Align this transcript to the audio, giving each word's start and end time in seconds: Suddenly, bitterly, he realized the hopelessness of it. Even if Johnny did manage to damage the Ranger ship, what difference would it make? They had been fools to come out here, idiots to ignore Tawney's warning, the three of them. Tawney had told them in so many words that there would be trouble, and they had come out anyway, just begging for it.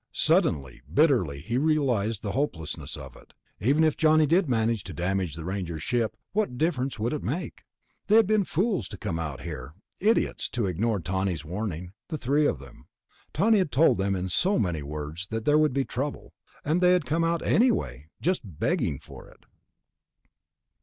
Suddenly, 0.13 0.81
bitterly, 0.91 1.41
he 1.41 1.59
realized 1.59 2.23
the 2.23 2.31
hopelessness 2.31 2.97
of 2.97 3.15
it. 3.15 3.33
Even 3.59 3.83
if 3.83 3.95
Johnny 3.95 4.25
did 4.25 4.49
manage 4.49 4.83
to 4.85 4.95
damage 4.95 5.35
the 5.35 5.45
Ranger 5.45 5.77
ship, 5.77 6.17
what 6.33 6.57
difference 6.57 6.97
would 6.97 7.13
it 7.13 7.21
make? 7.21 7.61
They 8.07 8.15
had 8.15 8.25
been 8.25 8.43
fools 8.43 8.87
to 8.87 8.97
come 8.97 9.19
out 9.19 9.41
here, 9.41 9.75
idiots 9.99 10.49
to 10.53 10.65
ignore 10.65 10.99
Tawney's 11.01 11.45
warning, 11.45 11.91
the 12.07 12.17
three 12.17 12.47
of 12.47 12.57
them. 12.57 12.87
Tawney 13.31 13.59
had 13.59 13.71
told 13.71 13.99
them 13.99 14.15
in 14.15 14.27
so 14.27 14.57
many 14.57 14.81
words 14.81 15.27
that 15.27 15.45
there 15.45 15.59
would 15.59 15.71
be 15.71 15.85
trouble, 15.85 16.33
and 16.65 16.81
they 16.81 16.93
had 16.93 17.05
come 17.05 17.23
out 17.23 17.45
anyway, 17.45 18.07
just 18.23 18.41
begging 18.43 18.97
for 18.97 19.27
it. 19.29 19.45